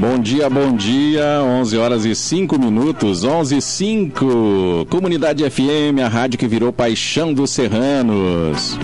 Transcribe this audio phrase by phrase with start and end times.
[0.00, 1.42] Bom dia, bom dia.
[1.42, 3.24] 11 horas e 5 minutos.
[3.24, 4.86] 11 e 5.
[4.88, 8.78] Comunidade FM, a rádio que virou paixão dos serranos.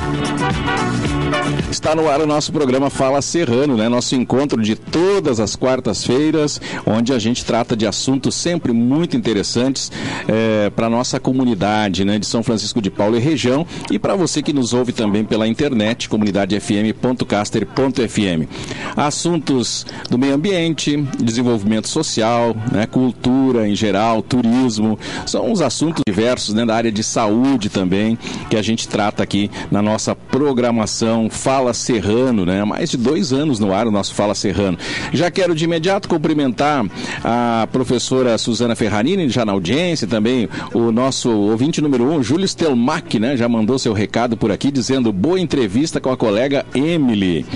[1.75, 3.89] Está no ar o nosso programa Fala Serrano, né?
[3.89, 9.91] Nosso encontro de todas as quartas-feiras, onde a gente trata de assuntos sempre muito interessantes
[10.29, 12.17] é, para nossa comunidade, né?
[12.17, 15.49] De São Francisco de Paulo e região e para você que nos ouve também pela
[15.49, 18.49] internet, comunidadefm.caster.fm.
[18.97, 22.87] Assuntos do meio ambiente, desenvolvimento social, né?
[22.87, 26.65] Cultura em geral, turismo, são os assuntos diversos, né?
[26.65, 28.17] Da área de saúde também
[28.49, 32.61] que a gente trata aqui na nossa programação Fala Serrano, né?
[32.61, 34.77] Há mais de dois anos no ar o nosso Fala Serrano.
[35.13, 36.85] Já quero de imediato cumprimentar
[37.23, 43.19] a professora Suzana Ferrarini, já na audiência, também o nosso ouvinte número um, Júlio Stelmach,
[43.19, 43.37] né?
[43.37, 47.47] Já mandou seu recado por aqui dizendo boa entrevista com a colega Emily.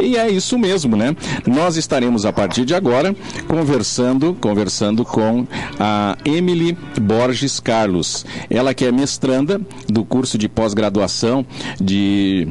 [0.00, 1.14] E é isso mesmo, né?
[1.46, 3.14] Nós estaremos a partir de agora
[3.46, 5.46] conversando, conversando com
[5.78, 8.24] a Emily Borges Carlos.
[8.48, 11.44] Ela que é mestranda do curso de pós-graduação
[11.80, 12.48] de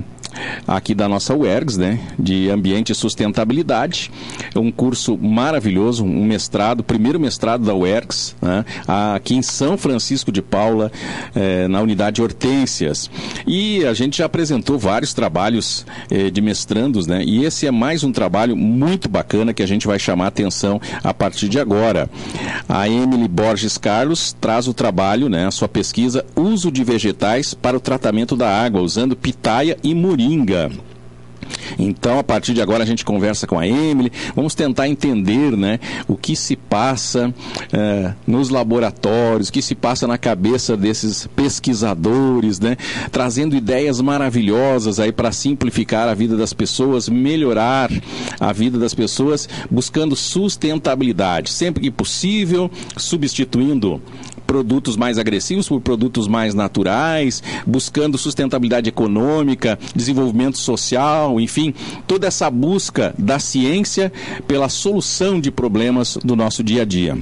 [0.68, 4.12] aqui da nossa UERGS, né, de Ambiente e Sustentabilidade.
[4.56, 10.42] Um curso maravilhoso, um mestrado, primeiro mestrado da UERGS, né, aqui em São Francisco de
[10.42, 10.92] Paula,
[11.36, 13.10] eh, na unidade Hortências.
[13.46, 18.04] E a gente já apresentou vários trabalhos eh, de mestrandos, né, e esse é mais
[18.04, 22.10] um trabalho muito bacana que a gente vai chamar atenção a partir de agora.
[22.68, 27.76] A Emily Borges Carlos traz o trabalho, né, a sua pesquisa, uso de vegetais para
[27.76, 30.70] o tratamento da água, usando pitaia e murim Moringa.
[31.78, 35.80] Então, a partir de agora, a gente conversa com a Emily, vamos tentar entender né,
[36.08, 37.34] o que se passa
[37.74, 42.78] eh, nos laboratórios, o que se passa na cabeça desses pesquisadores, né,
[43.12, 47.90] trazendo ideias maravilhosas aí para simplificar a vida das pessoas, melhorar
[48.40, 54.02] a vida das pessoas, buscando sustentabilidade, sempre que possível, substituindo
[54.52, 61.74] produtos mais agressivos por produtos mais naturais, buscando sustentabilidade econômica, desenvolvimento social, enfim,
[62.06, 64.12] toda essa busca da ciência
[64.46, 67.18] pela solução de problemas do nosso dia a dia.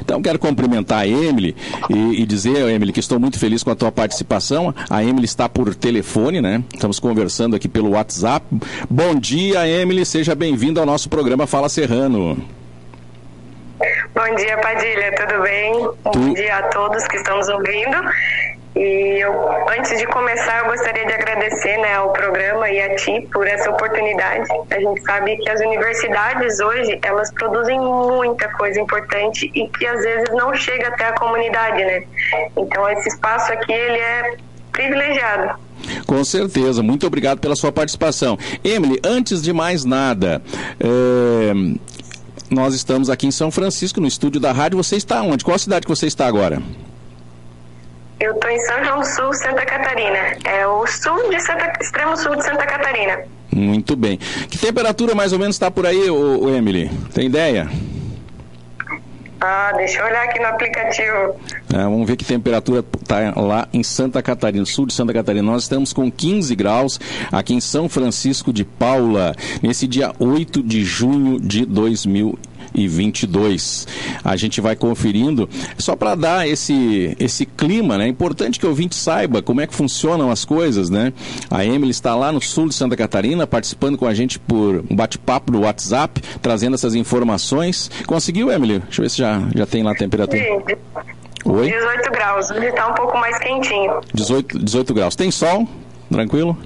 [0.00, 1.56] Então quero cumprimentar a Emily
[1.88, 4.74] e, e, dizer, Emily, que estou muito feliz com a tua participação.
[4.90, 6.62] A Emily está por telefone, né?
[6.74, 8.44] Estamos conversando aqui pelo WhatsApp.
[8.90, 12.36] Bom dia, Emily, seja bem-vinda ao nosso programa Fala Serrano.
[14.26, 15.74] Bom dia, Padilha, tudo bem?
[16.02, 17.98] Bom dia a todos que estão nos ouvindo.
[18.74, 19.30] E eu,
[19.78, 23.70] antes de começar, eu gostaria de agradecer né, ao programa e a ti por essa
[23.70, 24.48] oportunidade.
[24.70, 30.02] A gente sabe que as universidades hoje, elas produzem muita coisa importante e que às
[30.02, 32.02] vezes não chega até a comunidade, né?
[32.56, 34.36] Então, esse espaço aqui, ele é
[34.72, 35.58] privilegiado.
[36.06, 38.38] Com certeza, muito obrigado pela sua participação.
[38.64, 40.42] Emily, antes de mais nada,
[40.80, 41.52] é,
[42.50, 44.76] nós estamos aqui em São Francisco, no estúdio da rádio.
[44.76, 45.44] Você está onde?
[45.44, 46.62] Qual cidade que você está agora?
[48.20, 50.36] Eu estou em São João Sul, Santa Catarina.
[50.44, 53.24] É o sul de Santa, extremo sul de Santa Catarina.
[53.50, 54.18] Muito bem.
[54.18, 56.90] Que temperatura mais ou menos está por aí, o, o Emily?
[57.12, 57.68] Tem ideia?
[59.40, 61.36] Ah, deixa eu olhar aqui no aplicativo.
[61.74, 65.42] É, vamos ver que temperatura está lá em Santa Catarina, sul de Santa Catarina.
[65.42, 67.00] Nós estamos com 15 graus
[67.32, 73.86] aqui em São Francisco de Paula, nesse dia 8 de junho de 2020 e 22.
[74.24, 75.48] A gente vai conferindo
[75.78, 78.06] só para dar esse, esse clima, né?
[78.06, 81.12] É importante que o ouvinte saiba como é que funcionam as coisas, né?
[81.50, 84.96] A Emily está lá no sul de Santa Catarina participando com a gente por um
[84.96, 87.90] bate-papo no WhatsApp, trazendo essas informações.
[88.06, 88.80] Conseguiu, Emily?
[88.80, 90.42] Deixa eu ver se já, já tem lá a temperatura.
[90.42, 91.13] Sim.
[91.44, 91.70] Oi?
[91.70, 94.00] 18 graus, hoje está um pouco mais quentinho.
[94.14, 95.14] 18, 18 graus.
[95.14, 95.68] Tem sol?
[96.10, 96.56] Tranquilo?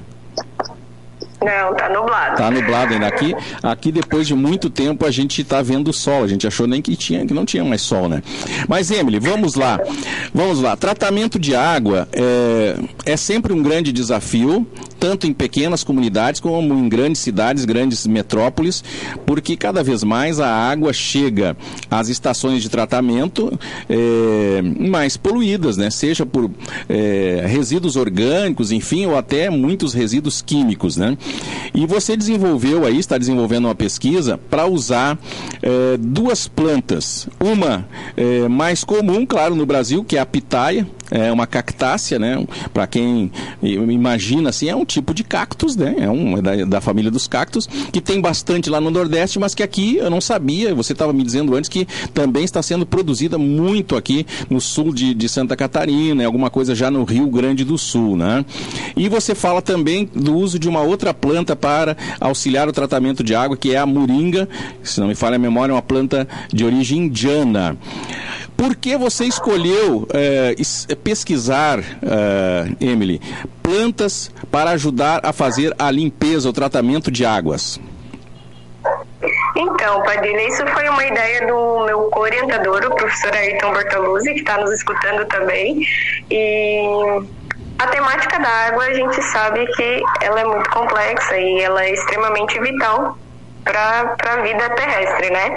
[1.40, 2.36] Não, tá nublado.
[2.36, 3.06] Tá nublado ainda.
[3.06, 6.24] Aqui, aqui depois de muito tempo a gente está vendo sol.
[6.24, 8.22] A gente achou nem que tinha, que não tinha mais sol, né?
[8.68, 9.78] Mas Emily, vamos lá.
[10.34, 10.76] Vamos lá.
[10.76, 12.76] Tratamento de água é,
[13.06, 14.66] é sempre um grande desafio,
[14.98, 18.82] tanto em pequenas comunidades como em grandes cidades, grandes metrópoles,
[19.24, 21.56] porque cada vez mais a água chega
[21.90, 23.56] às estações de tratamento
[23.88, 25.88] é, mais poluídas, né?
[25.90, 26.50] Seja por
[26.88, 31.16] é, resíduos orgânicos, enfim, ou até muitos resíduos químicos, né?
[31.74, 35.18] E você desenvolveu aí, está desenvolvendo uma pesquisa para usar
[35.62, 37.28] é, duas plantas.
[37.38, 37.86] Uma
[38.16, 42.44] é, mais comum, claro, no Brasil, que é a pitaia, é uma cactácea, né?
[42.72, 43.30] Para quem
[43.62, 45.94] imagina assim, é um tipo de cactus, né?
[45.98, 49.54] É um é da, da, família dos cactos que tem bastante lá no Nordeste, mas
[49.54, 50.74] que aqui eu não sabia.
[50.74, 55.14] Você estava me dizendo antes que também está sendo produzida muito aqui no sul de,
[55.14, 58.44] de Santa Catarina, alguma coisa já no Rio Grande do Sul, né?
[58.96, 63.34] E você fala também do uso de uma outra planta para auxiliar o tratamento de
[63.34, 64.48] água, que é a moringa.
[64.82, 67.76] Se não me falha a memória, é uma planta de origem indiana.
[68.58, 70.52] Por que você escolheu é,
[70.96, 73.20] pesquisar, é, Emily,
[73.62, 77.80] plantas para ajudar a fazer a limpeza, o tratamento de águas?
[79.56, 84.58] Então, Padilha, isso foi uma ideia do meu orientador, o professor Ayrton Bortoluzzi, que está
[84.58, 85.80] nos escutando também.
[86.28, 86.80] E
[87.78, 91.92] a temática da água, a gente sabe que ela é muito complexa e ela é
[91.92, 93.16] extremamente vital
[93.62, 95.54] para a vida terrestre, né?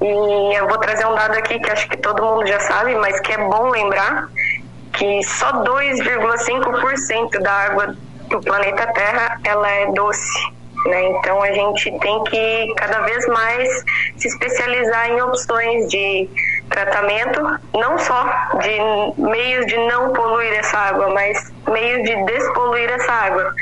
[0.00, 3.18] E eu vou trazer um dado aqui que acho que todo mundo já sabe, mas
[3.20, 4.28] que é bom lembrar
[4.92, 7.96] que só 2,5% da água
[8.28, 10.56] do planeta Terra ela é doce.
[10.86, 11.08] Né?
[11.10, 13.84] Então a gente tem que cada vez mais
[14.16, 16.28] se especializar em opções de
[16.68, 17.40] tratamento,
[17.74, 18.24] não só
[18.60, 23.54] de meios de não poluir essa água, mas meios de despoluir essa água.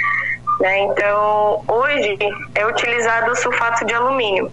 [0.60, 0.78] Né?
[0.80, 2.18] Então hoje
[2.54, 4.50] é utilizado o sulfato de alumínio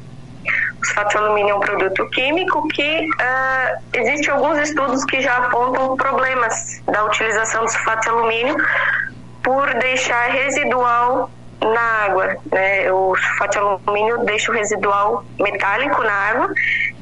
[0.81, 5.37] o sulfato de alumínio é um produto químico que uh, existem alguns estudos que já
[5.37, 8.55] apontam problemas da utilização do sulfato de alumínio
[9.43, 11.29] por deixar residual
[11.61, 12.35] na água.
[12.51, 12.91] Né?
[12.91, 16.53] O sulfato de alumínio deixa o residual metálico na água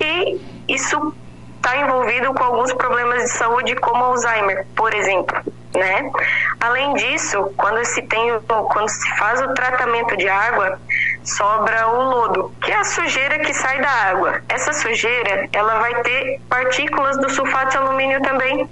[0.02, 1.14] e isso
[1.56, 5.38] está envolvido com alguns problemas de saúde como Alzheimer, por exemplo.
[5.74, 6.12] Né?
[6.60, 10.80] Além disso, quando se tem, quando se faz o tratamento de água,
[11.36, 14.42] sobra o lodo, que é a sujeira que sai da água.
[14.50, 18.70] Essa sujeira, ela vai ter partículas do sulfato de alumínio também.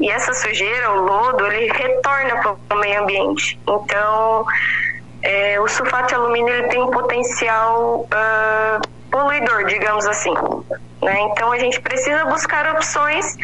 [0.00, 3.58] E essa sujeira, o lodo, ele retorna para o meio ambiente.
[3.66, 4.46] Então,
[5.22, 10.34] é, o sulfato de alumínio ele tem um potencial uh, poluidor, digamos assim.
[11.02, 11.20] Né?
[11.32, 13.36] Então, a gente precisa buscar opções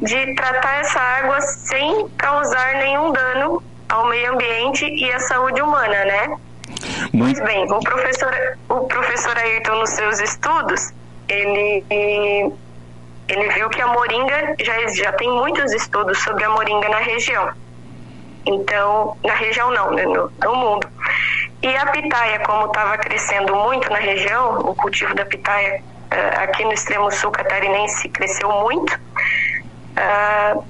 [0.00, 6.04] de tratar essa água sem causar nenhum dano ao meio ambiente e à saúde humana,
[6.04, 6.36] né?
[7.16, 8.34] Pois bem, o professor,
[8.68, 10.92] o professor Ayrton, nos seus estudos,
[11.28, 16.98] ele, ele viu que a moringa, já, já tem muitos estudos sobre a moringa na
[16.98, 17.52] região.
[18.44, 20.88] Então, na região não, né, no, no mundo.
[21.62, 26.64] E a pitaia, como estava crescendo muito na região, o cultivo da pitaia uh, aqui
[26.64, 30.64] no extremo sul catarinense cresceu muito, uh,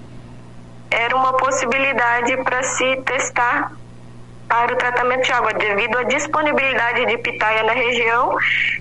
[0.91, 3.73] era uma possibilidade para se testar
[4.54, 8.36] para o tratamento de água, devido à disponibilidade de pitaia na região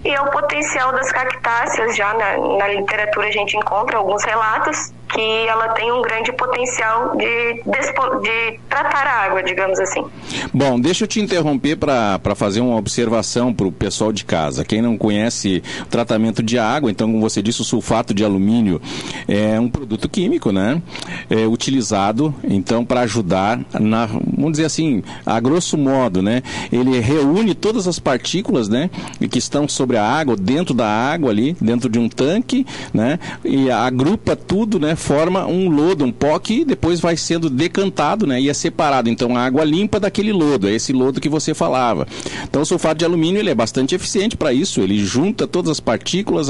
[0.05, 1.95] e ao potencial das cactáceas.
[1.95, 7.15] Já na, na literatura a gente encontra alguns relatos que ela tem um grande potencial
[7.15, 10.03] de, de tratar a água, digamos assim.
[10.51, 14.65] Bom, deixa eu te interromper para fazer uma observação para o pessoal de casa.
[14.65, 18.81] Quem não conhece o tratamento de água, então, como você disse, o sulfato de alumínio
[19.27, 20.81] é um produto químico, né?
[21.29, 26.41] É utilizado, então, para ajudar na, vamos dizer assim, a grosso modo, né?
[26.71, 28.89] Ele reúne todas as partículas, né?
[29.29, 33.19] Que estão sobre a água, dentro da água ali, dentro de um tanque, né?
[33.43, 34.95] E agrupa tudo, né?
[35.03, 39.09] forma um lodo, um pó que depois vai sendo decantado né, e é separado.
[39.09, 42.07] Então, a água limpa daquele lodo, é esse lodo que você falava.
[42.43, 44.81] Então, o sulfato de alumínio ele é bastante eficiente para isso.
[44.81, 46.47] Ele junta todas as partículas,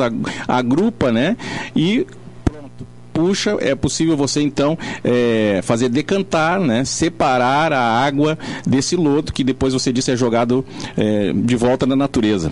[0.47, 1.35] agrupa né,
[1.75, 2.05] e
[3.13, 9.43] puxa, é possível você então é, fazer decantar, né, separar a água desse lodo que
[9.43, 10.65] depois você disse é jogado
[10.97, 12.51] é, de volta na natureza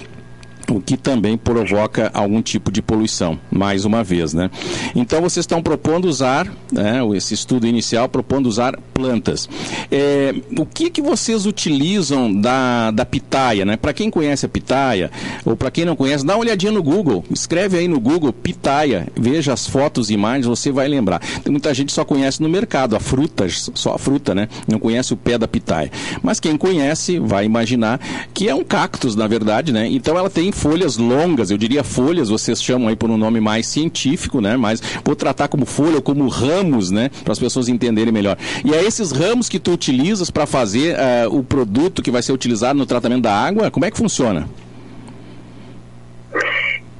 [0.71, 4.49] o que também provoca algum tipo de poluição, mais uma vez, né?
[4.95, 9.49] Então vocês estão propondo usar, né, esse estudo inicial propondo usar plantas.
[9.91, 13.75] É, o que que vocês utilizam da, da pitaia, né?
[13.77, 15.11] Para quem conhece a pitaia,
[15.45, 19.07] ou para quem não conhece, dá uma olhadinha no Google, escreve aí no Google pitaia,
[19.15, 21.21] veja as fotos e imagens, você vai lembrar.
[21.49, 24.47] Muita gente só conhece no mercado a fruta, só a fruta, né?
[24.67, 25.91] Não conhece o pé da pitaia.
[26.21, 27.99] Mas quem conhece vai imaginar
[28.33, 29.87] que é um cactus, na verdade, né?
[29.87, 33.65] Então ela tem folhas longas, eu diria folhas, vocês chamam aí por um nome mais
[33.65, 34.55] científico, né?
[34.55, 37.09] Mas vou tratar como folha ou como ramos, né?
[37.23, 38.37] Para as pessoas entenderem melhor.
[38.63, 42.31] E é esses ramos que tu utilizas para fazer uh, o produto que vai ser
[42.31, 43.71] utilizado no tratamento da água?
[43.71, 44.47] Como é que funciona?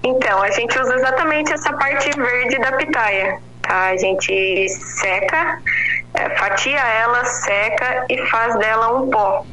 [0.04, 3.40] Então, a gente usa exatamente essa parte verde da pitaia.
[3.62, 3.90] Tá?
[3.90, 5.62] A gente seca,
[6.16, 9.46] é, fatia ela, seca e faz dela um pó.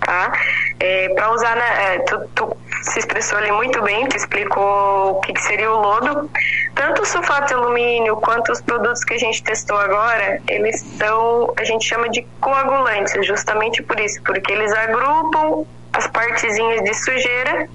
[0.00, 0.32] Tá?
[0.78, 2.56] É, para usar, na, é, tu, tu,
[2.88, 6.30] se expressou ali muito bem, tu explicou o que, que seria o lodo.
[6.74, 11.52] tanto o sulfato de alumínio quanto os produtos que a gente testou agora, eles são,
[11.56, 17.68] a gente chama de coagulantes, justamente por isso, porque eles agrupam as partezinhas de sujeira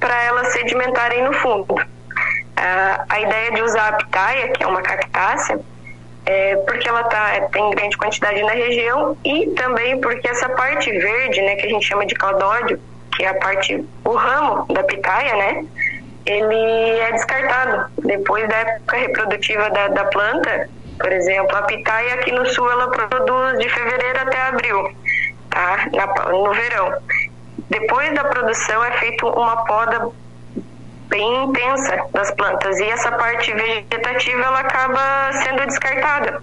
[0.00, 1.74] para elas sedimentarem no fundo.
[3.08, 5.60] A ideia de usar a pitaia, que é uma cactácea,
[6.26, 11.42] é porque ela tá, tem grande quantidade na região e também porque essa parte verde,
[11.42, 12.80] né, que a gente chama de caudódio,
[13.16, 15.66] que é a parte, o ramo da pitaia, né,
[16.26, 17.90] ele é descartado.
[17.98, 20.68] Depois da época reprodutiva da, da planta,
[20.98, 24.96] por exemplo, a pitaia aqui no sul ela produz de fevereiro até abril,
[25.50, 25.88] tá?
[25.92, 26.94] Na, no verão.
[27.70, 30.10] Depois da produção é feita uma poda
[31.08, 36.42] bem intensa das plantas e essa parte vegetativa ela acaba sendo descartada.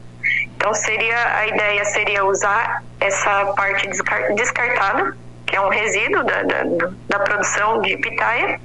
[0.55, 3.89] Então seria a ideia seria usar essa parte
[4.35, 5.17] descartada,
[5.51, 6.63] que é um resíduo da, da,
[7.09, 8.59] da produção de pitaia,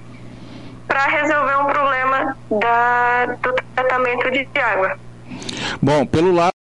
[0.86, 4.96] para resolver um problema da, do tratamento de água.
[5.82, 6.52] Bom, pelo lado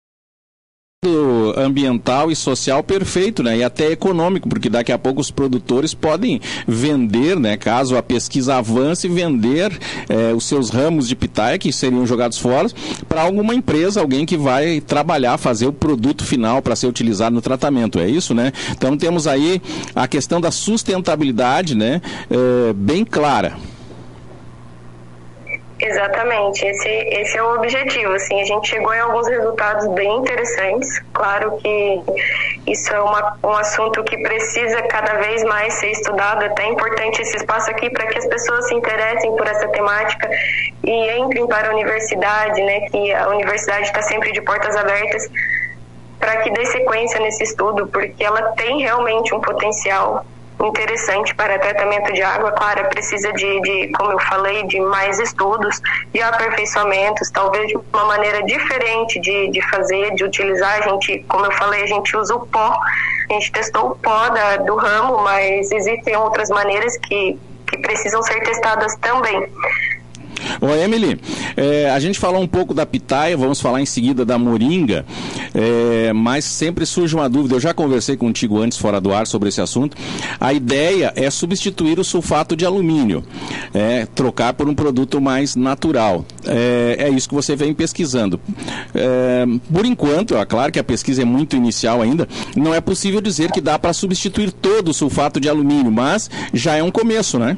[1.56, 3.58] ambiental e social perfeito, né?
[3.58, 7.58] E até econômico, porque daqui a pouco os produtores podem vender, né?
[7.58, 9.78] Caso a pesquisa avance, vender
[10.10, 12.68] eh, os seus ramos de pitaia que seriam jogados fora
[13.08, 17.42] para alguma empresa, alguém que vai trabalhar, fazer o produto final para ser utilizado no
[17.42, 18.00] tratamento.
[18.00, 18.52] É isso, né?
[18.72, 19.62] Então temos aí
[19.96, 22.02] a questão da sustentabilidade, né?
[22.30, 23.58] Eh, bem clara.
[25.78, 28.14] Exatamente, esse, esse é o objetivo.
[28.14, 31.02] Assim, a gente chegou em alguns resultados bem interessantes.
[31.14, 32.02] Claro que
[32.66, 36.44] isso é uma, um assunto que precisa cada vez mais ser estudado.
[36.44, 40.30] É até importante esse espaço aqui para que as pessoas se interessem por essa temática
[40.82, 42.82] e entrem para a universidade, né?
[42.90, 45.30] Que a universidade está sempre de portas abertas
[46.20, 50.26] para que dê sequência nesse estudo, porque ela tem realmente um potencial
[50.64, 52.52] interessante para tratamento de água.
[52.52, 55.82] Claro, precisa de, de, como eu falei, de mais estudos,
[56.14, 60.80] de aperfeiçoamentos, talvez de uma maneira diferente de, de fazer, de utilizar.
[60.80, 62.78] A gente, como eu falei, a gente usa o pó,
[63.30, 68.22] a gente testou o pó da, do ramo, mas existem outras maneiras que, que precisam
[68.24, 69.52] ser testadas também.
[70.62, 71.20] Ô Emily,
[71.56, 75.06] é, a gente falou um pouco da pitaia, vamos falar em seguida da moringa,
[75.54, 77.56] é, mas sempre surge uma dúvida.
[77.56, 79.98] Eu já conversei contigo antes, fora do ar, sobre esse assunto.
[80.40, 83.24] A ideia é substituir o sulfato de alumínio,
[83.74, 86.26] é, trocar por um produto mais natural.
[86.46, 88.40] É, é isso que você vem pesquisando.
[88.94, 93.22] É, por enquanto, é claro que a pesquisa é muito inicial ainda, não é possível
[93.22, 97.40] dizer que dá para substituir todo o sulfato de alumínio, mas já é um começo,
[97.40, 97.58] né?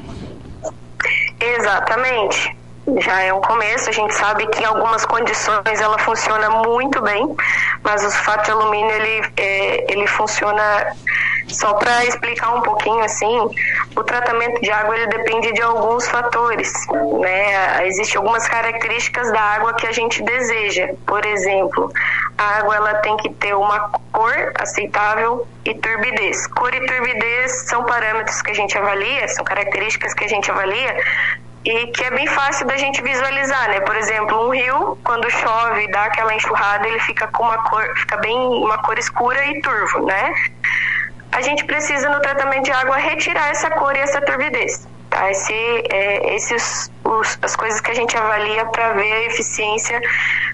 [1.39, 2.57] Exatamente
[2.97, 3.89] já é um começo.
[3.89, 7.35] A gente sabe que em algumas condições ela funciona muito bem,
[7.83, 10.95] mas o sulfato de alumínio ele, é, ele funciona
[11.47, 13.49] só para explicar um pouquinho assim,
[13.95, 16.71] o tratamento de água ele depende de alguns fatores,
[17.21, 17.87] né?
[17.87, 20.89] Existem algumas características da água que a gente deseja.
[21.05, 21.91] Por exemplo,
[22.37, 26.47] a água ela tem que ter uma cor aceitável e turbidez.
[26.47, 30.97] Cor e turbidez são parâmetros que a gente avalia, são características que a gente avalia
[31.67, 33.81] e que é bem fácil da gente visualizar, né?
[33.81, 37.83] Por exemplo, um rio, quando chove e dá aquela enxurrada, ele fica com uma cor,
[37.97, 40.33] fica bem uma cor escura e turvo, né?
[41.33, 44.87] A gente precisa no tratamento de água retirar essa cor e essa turbidez.
[45.09, 45.29] Tá?
[45.29, 50.01] Esse, é, esses os, as coisas que a gente avalia para ver a eficiência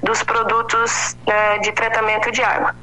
[0.02, 2.76] dos produtos né, de tratamento de água.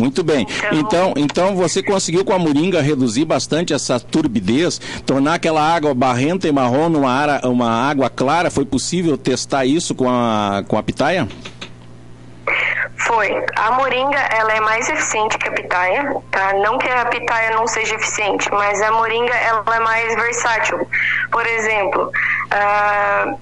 [0.00, 0.46] Muito bem.
[0.72, 6.48] Então, então você conseguiu com a moringa reduzir bastante essa turbidez, tornar aquela água barrenta
[6.48, 7.10] e marrom numa
[7.44, 8.50] uma água clara.
[8.50, 11.28] Foi possível testar isso com a, com a pitaia?
[12.96, 13.28] Foi.
[13.56, 16.54] A moringa, ela é mais eficiente que a pitaia, tá?
[16.54, 20.88] Não que a pitaia não seja eficiente, mas a moringa, ela é mais versátil.
[21.30, 22.10] Por exemplo,
[22.46, 23.38] uh,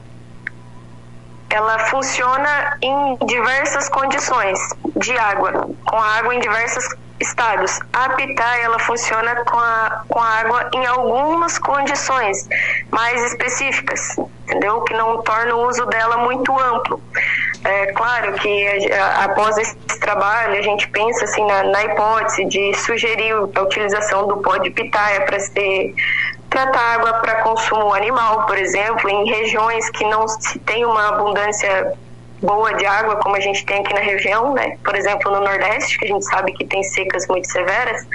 [1.51, 4.59] ela funciona em diversas condições
[4.97, 6.85] de água, com água em diversos
[7.21, 7.81] estados.
[7.93, 12.49] A pitaia ela funciona com a, com a água em algumas condições
[12.91, 14.83] mais específicas, entendeu?
[14.83, 17.01] Que não torna o uso dela muito amplo.
[17.65, 23.33] É claro que após esse trabalho a gente pensa assim na, na hipótese de sugerir
[23.33, 25.95] a utilização do pó de pitaia para ser
[26.59, 31.93] tratar água para consumo animal, por exemplo, em regiões que não se tem uma abundância
[32.43, 34.77] boa de água como a gente tem aqui na região, né?
[34.83, 38.07] Por exemplo, no Nordeste, que a gente sabe que tem secas muito severas.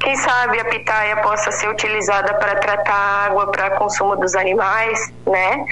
[0.00, 5.64] Quem sabe a pitaia possa ser utilizada para tratar água para consumo dos animais, né?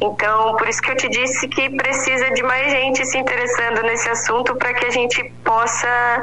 [0.00, 4.08] Então, por isso que eu te disse que precisa de mais gente se interessando nesse
[4.10, 6.20] assunto para que a gente possa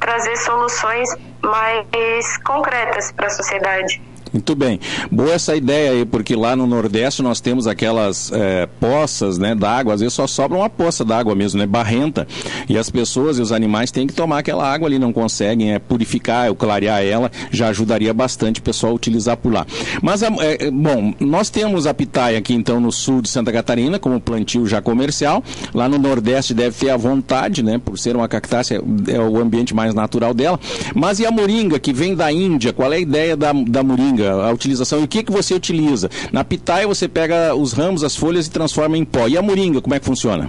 [0.00, 1.08] trazer soluções
[1.42, 4.11] mais concretas para a sociedade.
[4.32, 4.80] Muito bem.
[5.10, 9.92] Boa essa ideia aí, porque lá no Nordeste nós temos aquelas é, poças né, d'água,
[9.92, 11.66] às vezes só sobra uma poça d'água mesmo, né?
[11.66, 12.26] Barrenta.
[12.68, 15.78] E as pessoas e os animais têm que tomar aquela água ali, não conseguem é,
[15.78, 19.66] purificar ou clarear ela, já ajudaria bastante o pessoal a utilizar por lá.
[20.00, 24.18] Mas, é, bom, nós temos a pitaia aqui então no sul de Santa Catarina, como
[24.18, 25.44] plantio já comercial.
[25.74, 27.78] Lá no Nordeste deve ter a vontade, né?
[27.82, 30.58] Por ser uma cactácea, é o ambiente mais natural dela.
[30.94, 32.72] Mas e a moringa, que vem da Índia?
[32.72, 34.21] Qual é a ideia da, da moringa?
[34.22, 36.08] Moringa, a utilização e o que, que você utiliza.
[36.32, 39.26] Na pitaia você pega os ramos, as folhas e transforma em pó.
[39.26, 40.48] E a moringa, como é que funciona?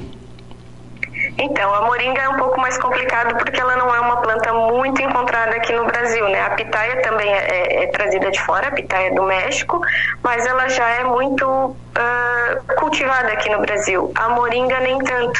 [1.35, 5.01] Então, a moringa é um pouco mais complicado porque ela não é uma planta muito
[5.01, 6.41] encontrada aqui no Brasil, né?
[6.41, 9.81] A pitaia também é, é, é trazida de fora, a pitaia do México,
[10.21, 14.11] mas ela já é muito uh, cultivada aqui no Brasil.
[14.13, 15.39] A moringa nem tanto.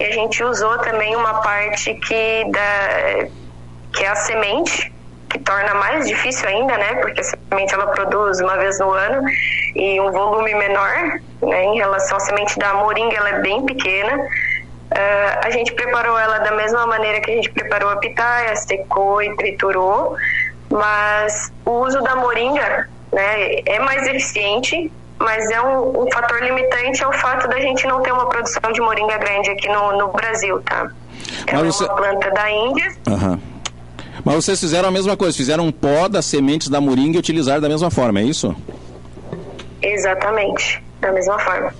[0.00, 3.28] E a gente usou também uma parte que, da,
[3.92, 4.90] que é a semente,
[5.36, 6.94] que torna mais difícil ainda, né?
[6.96, 9.28] Porque a semente ela produz uma vez no ano
[9.74, 11.64] e um volume menor, né?
[11.64, 14.16] Em relação à semente da moringa, ela é bem pequena.
[14.16, 19.20] Uh, a gente preparou ela da mesma maneira que a gente preparou a pitaia, secou
[19.22, 20.16] e triturou,
[20.70, 23.60] mas o uso da moringa, né?
[23.66, 24.90] É mais eficiente.
[25.18, 28.70] Mas é um, um fator limitante é o fato da gente não ter uma produção
[28.70, 30.90] de moringa grande aqui no, no Brasil, tá?
[31.46, 31.86] É uma você...
[31.86, 32.92] planta da Índia.
[33.08, 33.55] Uhum
[34.26, 37.60] mas vocês fizeram a mesma coisa, fizeram um pó das sementes da moringa e utilizaram
[37.60, 38.56] da mesma forma, é isso?
[39.80, 41.72] Exatamente da mesma forma.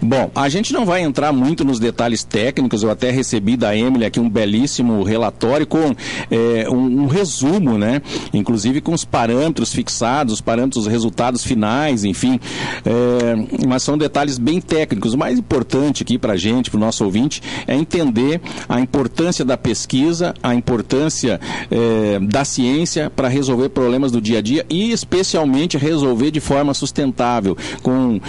[0.00, 4.04] Bom, a gente não vai entrar muito nos detalhes técnicos, eu até recebi da Emily
[4.04, 5.94] aqui um belíssimo relatório com
[6.30, 8.02] é, um, um, resumo, né?
[8.32, 12.40] Inclusive com os parâmetros fixados, os parâmetros, os resultados finais, enfim.
[12.84, 15.14] É, mas são detalhes bem técnicos.
[15.14, 19.44] O mais importante aqui para a gente, para o nosso ouvinte, é entender a importância
[19.44, 24.90] da pesquisa, a importância é, da ciência para resolver problemas do dia a dia e
[24.90, 28.20] especialmente resolver de forma sustentável, com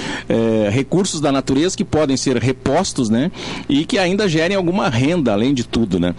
[0.44, 3.32] é, recursos da natureza que podem ser repostos, né?
[3.70, 6.14] E que ainda gerem alguma renda, além de tudo, né?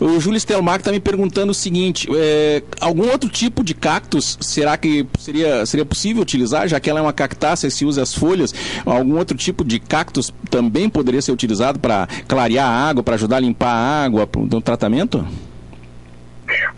[0.00, 4.76] O Júlio Stelmach está me perguntando o seguinte: é, algum outro tipo de cactus será
[4.76, 8.14] que seria, seria possível utilizar, já que ela é uma cactácea e se usa as
[8.14, 8.54] folhas?
[8.84, 13.36] Algum outro tipo de cactus também poderia ser utilizado para clarear a água, para ajudar
[13.36, 15.24] a limpar a água no tratamento?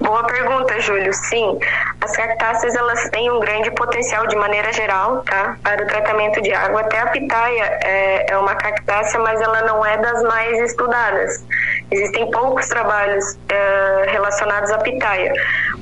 [0.01, 1.13] Boa pergunta, Júlio.
[1.13, 1.59] Sim,
[2.01, 5.59] as cactáceas elas têm um grande potencial de maneira geral, tá?
[5.63, 6.81] Para o tratamento de água.
[6.81, 11.45] Até a pitaia é, é uma cactácea, mas ela não é das mais estudadas.
[11.91, 15.35] Existem poucos trabalhos é, relacionados à pitaia.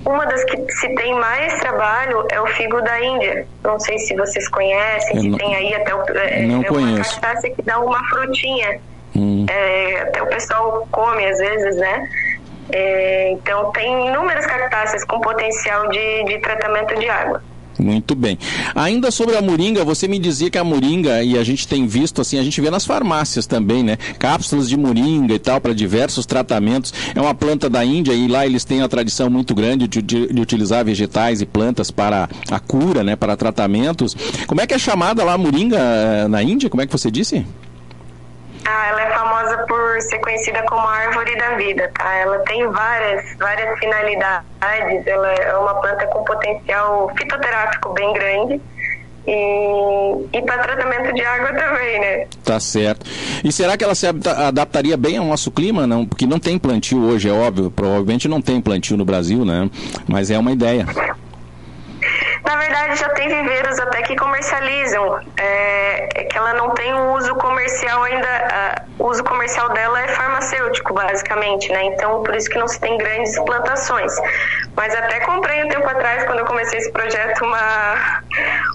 [0.05, 3.47] Uma das que se tem mais trabalho é o figo da Índia.
[3.63, 6.71] Não sei se vocês conhecem, Eu se não, tem aí até o, é, não é
[6.71, 8.81] uma cactácea que dá uma frutinha.
[9.15, 9.47] Hum.
[9.49, 12.09] É, até o pessoal come às vezes, né?
[12.71, 17.43] É, então, tem inúmeras cactáceas com potencial de, de tratamento de água.
[17.79, 18.37] Muito bem.
[18.75, 22.21] Ainda sobre a moringa, você me dizia que a moringa, e a gente tem visto
[22.21, 23.97] assim, a gente vê nas farmácias também, né?
[24.19, 26.93] Cápsulas de moringa e tal, para diversos tratamentos.
[27.15, 30.27] É uma planta da Índia e lá eles têm a tradição muito grande de, de,
[30.27, 33.15] de, utilizar vegetais e plantas para a cura, né?
[33.15, 34.17] Para tratamentos.
[34.47, 36.69] Como é que é chamada lá a moringa eh, na Índia?
[36.69, 37.47] Como é que você disse?
[38.71, 42.15] Ah, ela é famosa por ser conhecida como a árvore da vida, tá?
[42.17, 45.07] Ela tem várias, várias finalidades.
[45.07, 48.61] Ela é uma planta com potencial fitoterápico bem grande.
[49.27, 52.27] E, e para tratamento de água também, né?
[52.45, 53.07] Tá certo.
[53.43, 55.87] E será que ela se adaptaria bem ao nosso clima?
[55.87, 57.71] Não, porque não tem plantio hoje, é óbvio.
[57.71, 59.71] Provavelmente não tem plantio no Brasil, né?
[60.07, 60.87] Mas é uma ideia.
[62.49, 65.21] Na verdade, já tem viveiros até que comercializam.
[65.37, 68.87] É, é que ela não tem um uso comercial ainda.
[68.99, 71.85] O uso comercial dela é farmacêutico, basicamente, né?
[71.85, 74.15] Então, por isso que não se tem grandes plantações.
[74.75, 78.23] Mas até comprei um tempo atrás, quando eu comecei esse projeto, uma,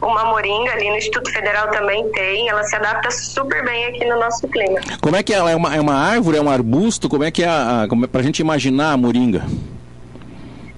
[0.03, 2.47] uma moringa ali no Instituto Federal também tem.
[2.49, 4.81] Ela se adapta super bem aqui no nosso clima.
[5.01, 5.55] Como é que ela é?
[5.55, 7.09] Uma, é uma árvore, é um arbusto?
[7.09, 9.41] Como é que é, a, como é pra gente imaginar a moringa?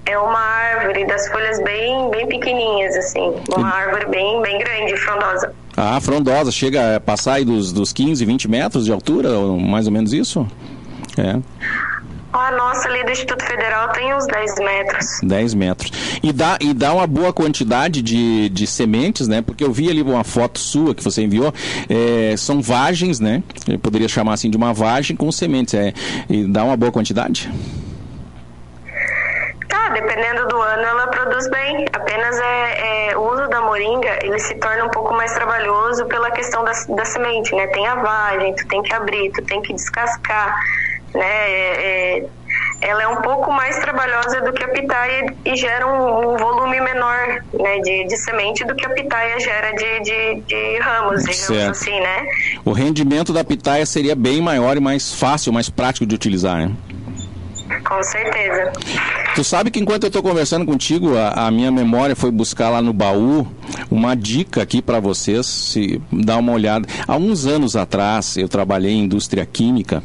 [0.06, 3.34] É uma árvore das folhas bem, bem pequenininhas, assim.
[3.54, 5.52] Uma árvore bem, bem grande, frondosa.
[5.76, 6.50] Ah, frondosa.
[6.50, 10.46] Chega a passar aí dos, dos 15, 20 metros de altura, mais ou menos isso?
[11.18, 11.40] É.
[12.32, 15.06] A nossa ali do Instituto Federal tem uns 10 metros.
[15.22, 15.90] 10 metros.
[16.22, 19.40] E dá, e dá uma boa quantidade de, de sementes, né?
[19.40, 21.52] Porque eu vi ali uma foto sua que você enviou.
[21.88, 23.42] É, são vagens, né?
[23.66, 25.74] Eu poderia chamar assim de uma vagem com sementes.
[25.74, 25.94] É,
[26.28, 27.50] e dá uma boa quantidade?
[29.96, 31.86] Dependendo do ano, ela produz bem.
[31.92, 36.30] Apenas é, é, o uso da moringa, ele se torna um pouco mais trabalhoso pela
[36.30, 37.66] questão da, da semente, né?
[37.68, 40.54] Tem a vagem, tu tem que abrir, tu tem que descascar,
[41.14, 41.50] né?
[41.50, 42.26] É, é
[42.80, 46.80] ela é um pouco mais trabalhosa do que a pitaia e gera um, um volume
[46.80, 51.46] menor né, de, de, semente do que a pitaia gera de, de, de ramos, digamos
[51.46, 51.70] certo.
[51.70, 52.26] assim, né?
[52.64, 56.72] O rendimento da pitaia seria bem maior e mais fácil, mais prático de utilizar, né?
[57.88, 58.72] Com certeza.
[59.34, 62.80] Tu sabe que enquanto eu estou conversando contigo, a, a, minha memória foi buscar lá
[62.80, 63.46] no baú
[63.90, 66.86] uma dica aqui para vocês, se dá uma olhada.
[67.06, 70.02] Há uns anos atrás eu trabalhei em indústria química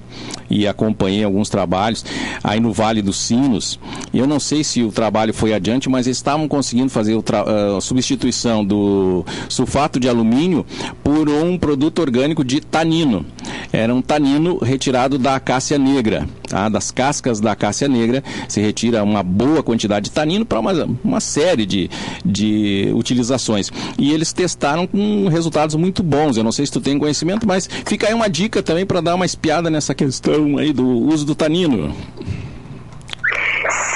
[0.50, 2.04] e acompanhei alguns trabalhos
[2.44, 3.80] aí no Vale dos Sinos.
[4.14, 7.82] Eu não sei se o trabalho foi adiante, mas eles estavam conseguindo fazer a uh,
[7.82, 10.66] substituição do sulfato de alumínio
[11.04, 13.26] por um produto orgânico de tanino.
[13.72, 16.68] Era um tanino retirado da acácia negra, tá?
[16.68, 18.22] das cascas da acácia negra.
[18.48, 21.90] Se retira uma boa quantidade de tanino para uma, uma série de,
[22.26, 23.51] de utilizações.
[23.98, 26.38] E eles testaram com resultados muito bons.
[26.38, 29.16] Eu não sei se tu tem conhecimento, mas fica aí uma dica também para dar
[29.16, 31.96] uma espiada nessa questão aí do uso do tanino.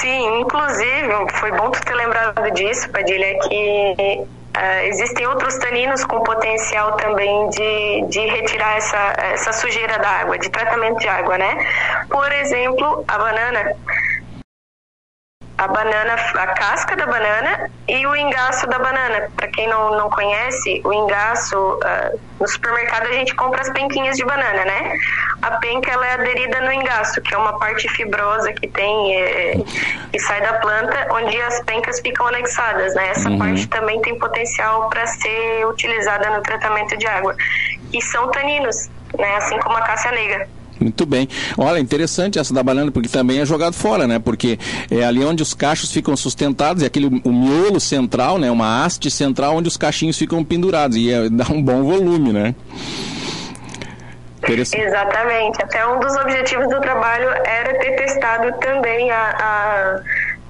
[0.00, 1.08] Sim, inclusive,
[1.40, 7.50] foi bom tu ter lembrado disso, Padilha, que Uh, existem outros taninos com potencial também
[7.50, 11.58] de, de retirar essa, essa sujeira da água, de tratamento de água, né?
[12.08, 13.76] Por exemplo, a banana
[15.58, 19.30] a banana, a casca da banana e o engaço da banana.
[19.34, 24.16] Para quem não, não conhece, o engaço, uh, no supermercado a gente compra as penquinhas
[24.16, 24.98] de banana, né?
[25.40, 29.54] A penca ela é aderida no engaço, que é uma parte fibrosa que tem, é,
[30.12, 33.08] que sai da planta, onde as pencas ficam anexadas, né?
[33.08, 33.38] Essa uhum.
[33.38, 37.34] parte também tem potencial para ser utilizada no tratamento de água.
[37.92, 39.36] E são taninos, né?
[39.36, 40.48] Assim como a cássia negra.
[40.80, 41.28] Muito bem.
[41.56, 44.18] Olha, interessante essa da banana, porque também é jogado fora, né?
[44.18, 44.58] Porque
[44.90, 48.50] é ali onde os cachos ficam sustentados, é aquele o miolo central, né?
[48.50, 50.96] Uma haste central onde os cachinhos ficam pendurados.
[50.96, 52.54] E é, dá um bom volume, né?
[54.78, 55.62] Exatamente.
[55.62, 60.00] Até um dos objetivos do trabalho era ter testado também a, a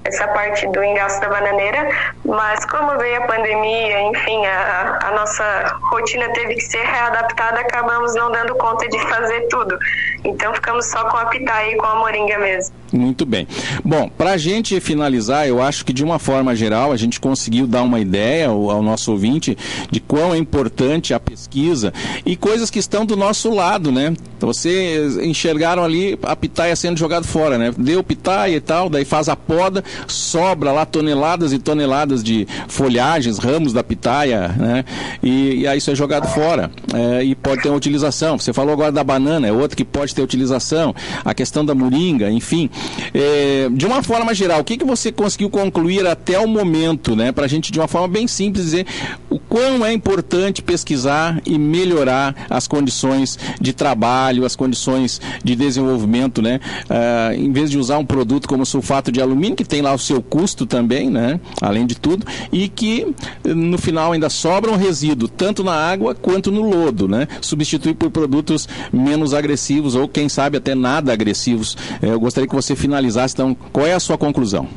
[0.07, 1.89] essa parte do engaço da bananeira,
[2.25, 8.15] mas como veio a pandemia, enfim, a, a nossa rotina teve que ser readaptada, acabamos
[8.15, 9.77] não dando conta de fazer tudo.
[10.23, 12.75] Então ficamos só com a pitaia e com a moringa mesmo.
[12.91, 13.47] Muito bem.
[13.83, 17.67] Bom, para a gente finalizar, eu acho que de uma forma geral a gente conseguiu
[17.67, 19.57] dar uma ideia ao, ao, nosso ouvinte
[19.91, 21.93] de quão é importante a pesquisa
[22.25, 24.13] e coisas que estão do nosso lado, né?
[24.39, 27.73] Vocês enxergaram ali a pitaia sendo jogada fora, né?
[27.77, 33.37] Deu pitaia e tal, daí faz a poda, sobra lá toneladas e toneladas de folhagens,
[33.37, 34.85] ramos da pitaia, né?
[35.21, 38.37] E, e aí isso é jogado fora é, e pode ter uma utilização.
[38.39, 40.95] Você falou agora da banana, é outra que pode ter utilização.
[41.25, 42.69] A questão da moringa, enfim.
[43.13, 47.31] É, de uma forma geral, o que, que você conseguiu concluir até o momento, né?
[47.31, 48.85] Para a gente, de uma forma bem simples, dizer
[49.29, 56.41] o quão é importante pesquisar e melhorar as condições de trabalho, as condições de desenvolvimento,
[56.41, 56.59] né?
[56.89, 59.99] Uh, em vez de usar um produto como sulfato de alumínio, que tem lá o
[59.99, 61.39] seu custo também, né?
[61.61, 63.07] Além de tudo, e que
[63.43, 67.27] no final ainda sobra um resíduo, tanto na água quanto no lodo, né?
[67.41, 71.77] Substituir por produtos menos agressivos ou, quem sabe, até nada agressivos.
[72.01, 74.67] É, eu gostaria que você finalizasse, então, qual é a sua conclusão?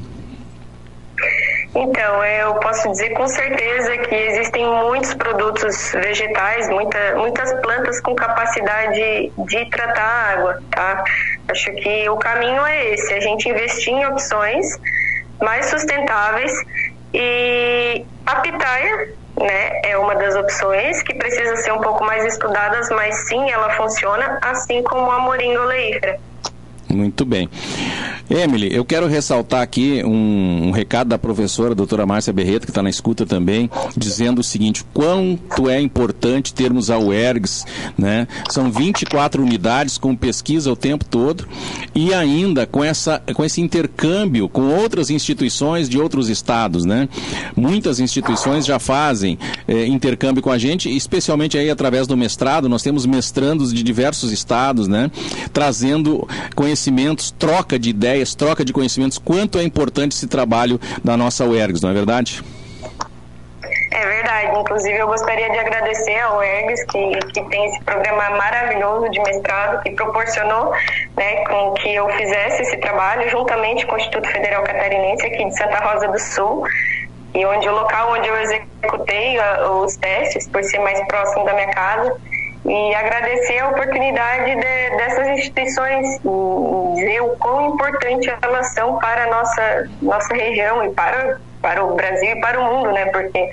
[1.75, 8.15] Então, eu posso dizer com certeza que existem muitos produtos vegetais, muita, muitas plantas com
[8.15, 11.05] capacidade de tratar a água, tá?
[11.49, 14.67] Acho que o caminho é esse, a gente investir em opções
[15.41, 16.53] mais sustentáveis
[17.15, 22.91] e a pitaia, né, é uma das opções que precisa ser um pouco mais estudadas,
[22.91, 26.19] mas sim, ela funciona, assim como a moringa oleífera.
[26.93, 27.49] Muito bem.
[28.29, 32.83] Emily, eu quero ressaltar aqui um, um recado da professora doutora Márcia Berreto, que está
[32.83, 37.65] na escuta também, dizendo o seguinte: quanto é importante termos a UERGS,
[37.99, 38.29] né?
[38.49, 41.47] São 24 unidades com pesquisa o tempo todo
[41.93, 47.09] e ainda com, essa, com esse intercâmbio com outras instituições de outros estados, né?
[47.57, 52.69] Muitas instituições já fazem eh, intercâmbio com a gente, especialmente aí através do mestrado.
[52.69, 55.11] Nós temos mestrandos de diversos estados, né?
[55.53, 61.17] Trazendo conhecimento conhecimentos, troca de ideias, troca de conhecimentos, quanto é importante esse trabalho da
[61.17, 62.43] nossa UERGS, não é verdade?
[63.93, 64.59] É verdade.
[64.61, 69.83] Inclusive, eu gostaria de agradecer ao UERGS, que, que tem esse programa maravilhoso de mestrado,
[69.83, 70.73] que proporcionou
[71.17, 75.57] né, com que eu fizesse esse trabalho, juntamente com o Instituto Federal Catarinense, aqui de
[75.57, 76.67] Santa Rosa do Sul,
[77.35, 79.37] e onde o local onde eu executei
[79.83, 82.17] os testes, por ser mais próximo da minha casa,
[82.65, 86.21] e agradecer a oportunidade de, dessas instituições
[86.95, 91.95] dizer o quão importante elas são para a nossa, nossa região e para, para o
[91.95, 93.07] Brasil e para o mundo, né?
[93.07, 93.51] Porque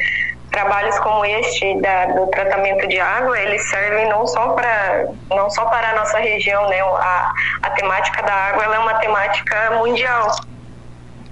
[0.52, 5.66] trabalhos como este da, do tratamento de água, eles servem não só para não só
[5.66, 6.82] para a nossa região, né?
[6.82, 10.36] A, a temática da água é uma temática mundial.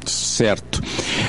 [0.05, 0.79] Certo.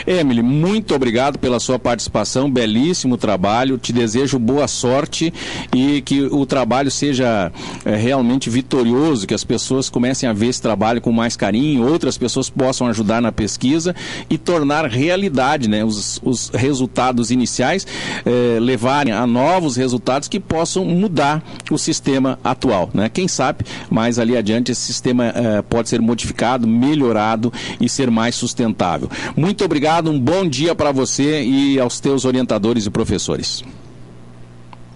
[0.07, 3.77] Emily, muito obrigado pela sua participação, belíssimo trabalho.
[3.77, 5.35] Te desejo boa sorte
[5.75, 7.51] e que o trabalho seja
[7.85, 12.17] é, realmente vitorioso, que as pessoas comecem a ver esse trabalho com mais carinho, outras
[12.17, 13.97] pessoas possam ajudar na pesquisa
[14.31, 17.85] e tornar realidade né, os, os resultados iniciais,
[18.25, 22.91] é, levarem a novos resultados que possam mudar o sistema atual.
[22.95, 23.09] Né?
[23.09, 28.37] Quem sabe mais ali adiante esse sistema é, pode ser modificado, melhorado e ser mais
[28.37, 29.11] sustentável.
[29.37, 33.65] Muito obrigado obrigado, um bom dia para você e aos teus orientadores e professores.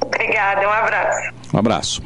[0.00, 1.39] Obrigada, um abraço.
[1.52, 2.02] Um abraço.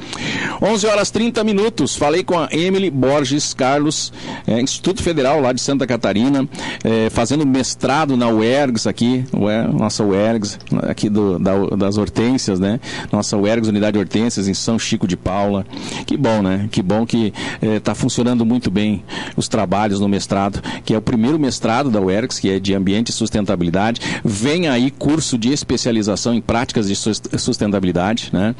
[0.60, 1.96] 11 horas 30 minutos.
[1.96, 4.12] Falei com a Emily Borges Carlos,
[4.46, 6.48] é, Instituto Federal lá de Santa Catarina,
[6.82, 9.24] é, fazendo mestrado na UERGS aqui,
[9.72, 12.80] nossa UERGS, aqui do, da, das Hortências, né?
[13.12, 15.66] Nossa UERGS, Unidade Hortências, em São Chico de Paula.
[16.06, 16.68] Que bom, né?
[16.70, 19.04] Que bom que está é, funcionando muito bem
[19.36, 23.10] os trabalhos no mestrado, que é o primeiro mestrado da UERGS, que é de Ambiente
[23.10, 24.00] e Sustentabilidade.
[24.24, 28.54] Vem aí curso de especialização em práticas de sustentabilidade, né?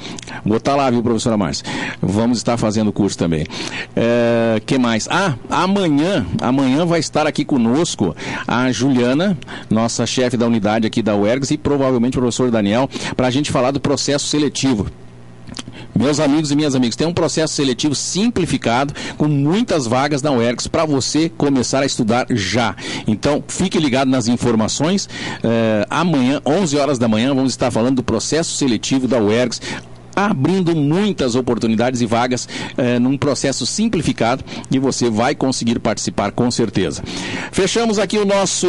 [0.45, 1.65] Botar lá, viu, professora Márcia?
[2.01, 3.47] Vamos estar fazendo o curso também.
[3.95, 5.09] É, que mais?
[5.11, 8.15] Ah, amanhã, amanhã vai estar aqui conosco
[8.47, 9.37] a Juliana,
[9.71, 13.51] nossa chefe da unidade aqui da UERGS e provavelmente o professor Daniel, para a gente
[13.51, 14.87] falar do processo seletivo.
[15.97, 20.67] Meus amigos e minhas amigas, tem um processo seletivo simplificado com muitas vagas na UERGS
[20.67, 22.75] para você começar a estudar já.
[23.07, 25.09] Então, fique ligado nas informações.
[25.43, 29.61] É, amanhã, 11 horas da manhã, vamos estar falando do processo seletivo da UERGS
[30.15, 36.51] abrindo muitas oportunidades e vagas eh, num processo simplificado e você vai conseguir participar com
[36.51, 37.03] certeza.
[37.53, 38.67] Fechamos aqui o nosso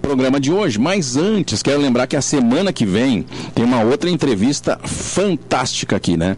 [0.00, 4.10] programa de hoje, mas antes quero lembrar que a semana que vem tem uma outra
[4.10, 6.36] entrevista fantástica aqui, né?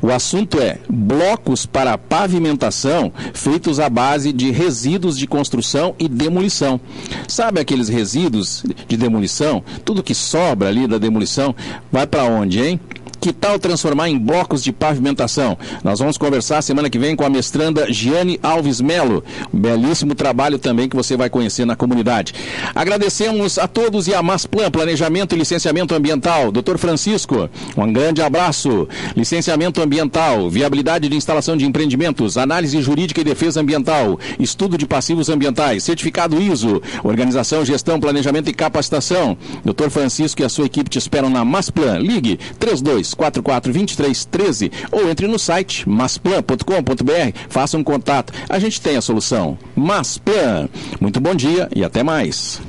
[0.00, 6.80] O assunto é blocos para pavimentação feitos à base de resíduos de construção e demolição.
[7.28, 9.62] Sabe aqueles resíduos de demolição?
[9.84, 11.54] Tudo que sobra ali da demolição
[11.90, 12.80] vai para onde, hein?
[13.20, 15.58] Que tal transformar em blocos de pavimentação?
[15.84, 19.22] Nós vamos conversar semana que vem com a mestranda Giane Alves Melo.
[19.52, 22.32] Um belíssimo trabalho também que você vai conhecer na comunidade.
[22.74, 26.50] Agradecemos a todos e a Masplan, Planejamento e Licenciamento Ambiental.
[26.50, 28.88] Doutor Francisco, um grande abraço.
[29.14, 35.28] Licenciamento Ambiental, Viabilidade de Instalação de Empreendimentos, Análise Jurídica e Defesa Ambiental, Estudo de Passivos
[35.28, 39.36] Ambientais, Certificado ISO, Organização, Gestão, Planejamento e Capacitação.
[39.62, 41.98] Doutor Francisco e a sua equipe te esperam na Masplan.
[41.98, 48.32] Ligue 32 44 23 13 ou entre no site masplan.com.br, faça um contato.
[48.48, 49.58] A gente tem a solução.
[49.74, 50.68] Masplan.
[51.00, 52.60] Muito bom dia e até mais.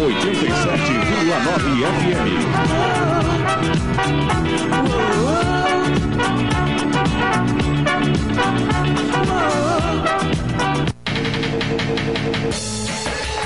[0.00, 0.54] Oitenta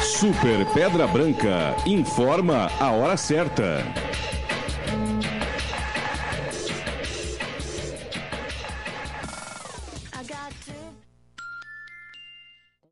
[0.03, 3.85] Super Pedra Branca informa a hora certa.